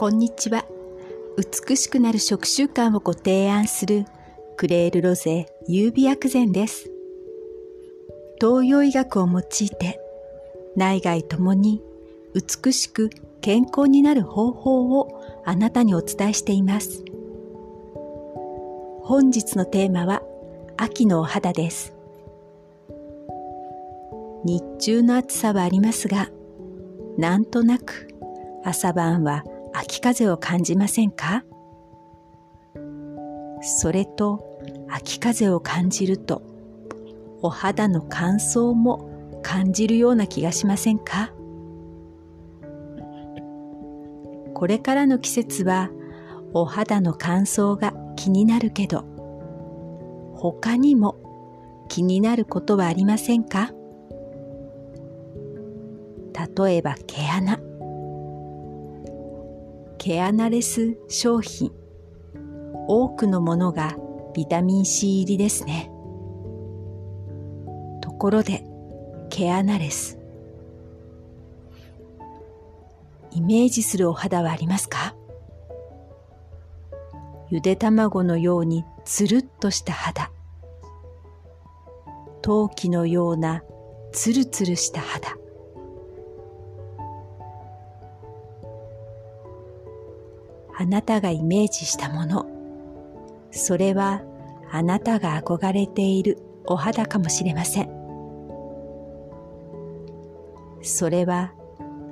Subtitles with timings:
[0.00, 0.64] こんにちは。
[1.36, 4.04] 美しくなる食習慣をご提案する
[4.56, 6.88] クレールロゼ優美薬膳です。
[8.40, 9.98] 東洋医学を用いて
[10.76, 11.82] 内外ともに
[12.32, 13.10] 美しく
[13.40, 17.02] 健康になる方法をあなたにお伝えしています。
[19.02, 20.22] 本日のテーマは
[20.76, 21.92] 秋のお肌です。
[24.44, 26.30] 日中の暑さはありますが、
[27.16, 28.06] なんとなく
[28.62, 29.42] 朝晩は
[29.80, 31.44] 秋風を感じませんか？
[33.62, 34.60] それと
[34.90, 36.42] 秋風を感じると
[37.42, 41.30] お肌の乾燥も感じるような気がしませんか？
[44.52, 45.90] これからの季節は
[46.52, 49.04] お肌の乾燥が気になるけど
[50.34, 51.14] 他にも
[51.88, 53.70] 気になることはありませんか？
[56.56, 57.60] 例えば毛穴。
[59.98, 61.72] 毛穴レス商品。
[62.86, 63.96] 多くのものが
[64.32, 65.90] ビタミン C 入りですね。
[68.00, 68.64] ところで
[69.28, 70.18] 毛穴レス。
[73.32, 75.14] イメージするお肌はありますか？
[77.50, 80.30] ゆで卵のようにつるっとした肌。
[82.40, 83.62] 陶器のような
[84.12, 85.36] つるつるした肌。
[90.80, 92.46] あなたがイメージしたもの、
[93.50, 94.22] それは
[94.70, 97.88] あなたが憧れているお肌かもしれません。
[100.80, 101.52] それは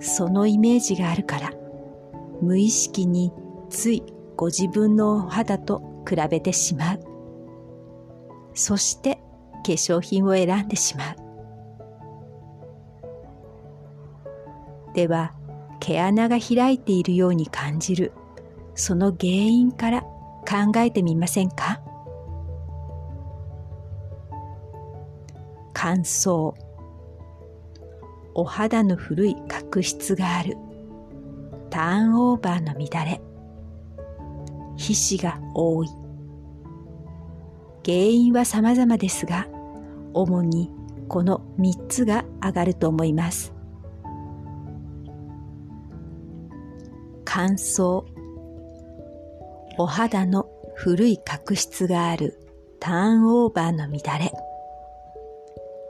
[0.01, 1.53] そのイメージがあるから、
[2.43, 3.33] 無意識に
[3.71, 4.03] つい
[4.35, 7.01] ご自分のお肌と比べてしまう。
[8.53, 9.21] そして
[9.65, 11.17] 化粧品を選んでしまう。
[14.93, 15.35] では、
[15.79, 18.13] 毛穴が開いているように感じる
[18.77, 21.81] その原因から考えてみませんか？
[25.73, 26.55] 乾燥
[28.35, 30.57] お肌の古い角質がある。
[31.71, 33.21] ターンオーバーの乱れ。
[34.77, 35.89] 皮脂が多い。
[37.85, 39.47] 原因は様々ですが
[40.13, 40.71] 主に
[41.09, 43.55] この3つが上がると思います。
[47.25, 48.05] 乾燥
[49.79, 52.39] お肌の古い角質がある
[52.81, 54.33] ターンオーバーの乱れ。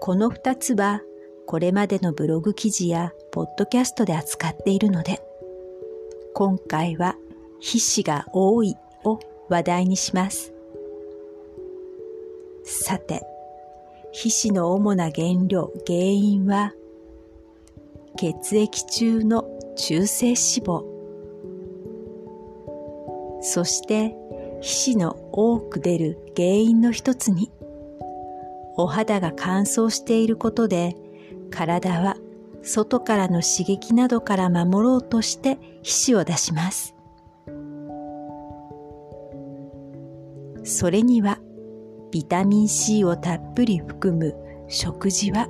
[0.00, 1.02] この二つは
[1.46, 5.20] これまでのブログ記事やポッドキャストで扱っているので、
[6.34, 7.14] 今回は
[7.60, 10.52] 皮脂が多いを話題にします。
[12.64, 13.22] さて、
[14.10, 16.72] 皮脂の主な原料、原因は、
[18.16, 19.44] 血液中の
[19.76, 20.95] 中性脂肪、
[23.48, 24.16] そして
[24.60, 27.52] 皮脂の多く出る原因の一つに、
[28.76, 30.96] お肌が乾燥していることで、
[31.52, 32.16] 体は
[32.62, 36.96] 外からの刺激などから守ろうとして皮脂を出します。
[40.64, 41.38] それには
[42.10, 44.34] ビタミン C をたっぷり含む
[44.66, 45.46] 食事は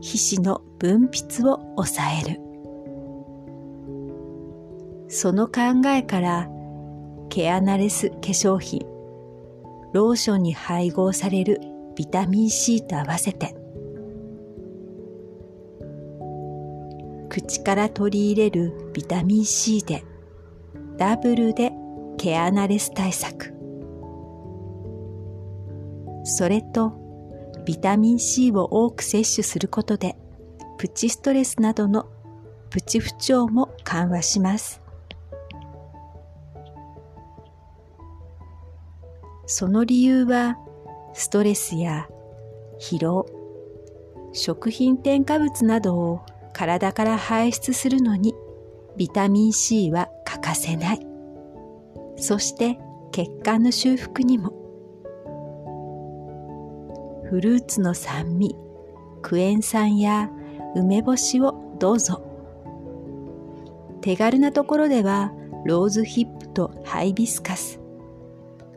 [0.00, 2.40] 皮脂の分泌を抑える。
[5.08, 6.50] その考えから
[7.34, 8.78] 毛穴レス化粧品、
[9.92, 11.60] ローションに配合される
[11.96, 13.56] ビタミン C と合わせて、
[17.28, 20.04] 口から取り入れるビタミン C で
[20.96, 21.72] ダブルで
[22.18, 23.52] 毛穴レス対策。
[26.22, 26.92] それと
[27.66, 30.14] ビタミン C を多く摂取することで
[30.78, 32.06] プチストレスなどの
[32.70, 34.83] プチ不調も緩和します。
[39.46, 40.56] その理由は
[41.12, 42.08] ストレスや
[42.80, 43.26] 疲労、
[44.32, 46.20] 食品添加物などを
[46.52, 48.34] 体から排出するのに
[48.96, 51.06] ビタミン C は欠かせない。
[52.16, 52.78] そして
[53.12, 54.52] 血管の修復にも。
[57.24, 58.54] フルーツの酸味、
[59.22, 60.30] クエン酸や
[60.76, 62.22] 梅干しをどうぞ。
[64.00, 65.32] 手軽なところでは
[65.64, 67.80] ローズヒップとハイビスカス、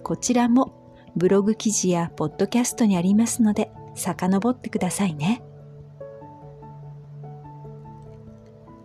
[0.07, 0.71] こちらも
[1.17, 5.43] ブログ記事やポッドキャストにありますので遡ってくださいね。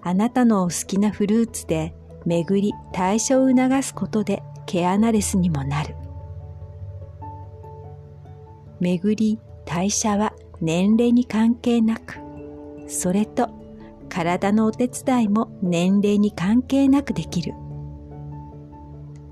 [0.03, 1.95] あなたのお好きなフルーツで
[2.27, 5.95] 巡り代謝を促すことで毛穴レスにもなる。
[8.81, 12.19] 巡り代謝は年齢に関係なく、
[12.89, 13.49] それと
[14.09, 17.55] 体のお手伝いも年齢に関係なくできる。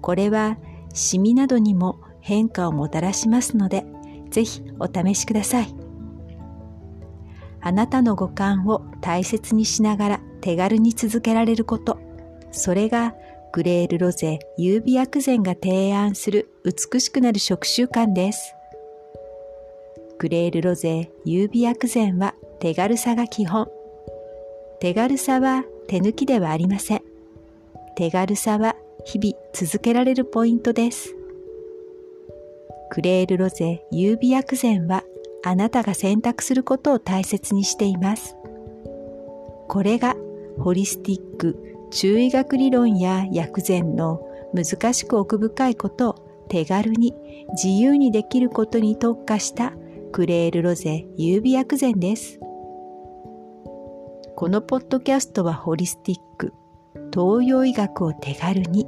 [0.00, 0.56] これは
[0.92, 3.84] シミなどにも変化をもたらしますので、
[4.30, 5.74] ぜひお試しください。
[7.60, 11.98] あなたの五感を大切にしながら手軽に続けられること、
[12.52, 13.14] それが
[13.52, 18.54] グレールロゼ優美薬膳が提案する美しくなる食習慣です。
[20.18, 23.68] グレールロゼ優美薬膳は手軽さが基本。
[24.80, 27.02] 手軽さは手抜きではありません。
[27.96, 31.14] 手軽さは日々続けられるポイントです。
[32.90, 35.04] クレールロゼ優美薬膳は
[35.44, 38.36] あなたが選択することを大切にしています。
[39.68, 40.16] これが
[40.58, 41.56] ホリスティック
[41.90, 44.20] 中医学理論や薬膳の
[44.52, 47.14] 難しく奥深いことを手軽に
[47.52, 49.72] 自由にできることに特化した
[50.12, 52.40] クレールロゼ優美薬膳です。
[54.36, 56.52] このポッドキャストはホリスティック
[57.12, 58.86] 東洋医学を手軽に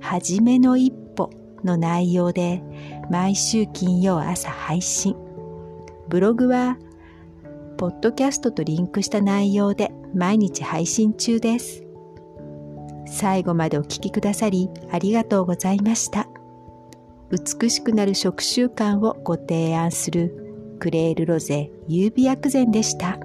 [0.00, 1.30] 初めの一歩
[1.64, 2.62] の内容で
[3.10, 5.16] 毎週金曜朝配信。
[6.08, 6.78] ブログは
[7.78, 11.84] ポッドキャストとリンクした内容で毎日配信中です。
[13.06, 16.28] 最後までお聴きくださりありがとうございました。
[17.30, 23.18] 美しくなる食習慣をご提案するクレールロゼ優美薬膳でした。